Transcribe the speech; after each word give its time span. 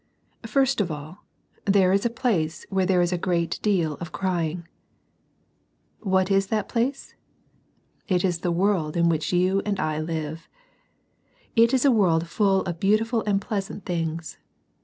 I. 0.43 0.47
First 0.47 0.81
of 0.81 0.89
all, 0.89 1.25
there 1.65 1.93
is 1.93 2.07
a 2.07 2.09
place 2.09 2.65
where 2.71 2.87
THERE 2.87 3.03
IS 3.03 3.13
A 3.13 3.19
GREAT 3.19 3.59
DEAL 3.61 3.99
OF 4.01 4.11
CRYING. 4.11 4.67
What 5.99 6.31
is 6.31 6.47
that 6.47 6.67
place? 6.67 7.13
It 8.07 8.25
is 8.25 8.39
the 8.39 8.51
world 8.51 8.97
in 8.97 9.09
which 9.09 9.31
you 9.31 9.61
and 9.63 9.79
I 9.79 9.99
live. 9.99 10.49
It 11.55 11.71
is 11.71 11.85
a 11.85 11.91
world 11.91 12.27
full 12.27 12.61
of 12.63 12.79
beautiful 12.79 13.21
and 13.27 13.39
pleasant 13.39 13.85
things. 13.85 14.39